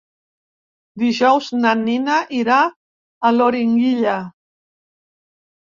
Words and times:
Dijous 1.01 1.49
na 1.65 1.73
Nina 1.81 2.15
irà 2.39 2.57
a 2.71 3.33
Loriguilla. 3.37 4.17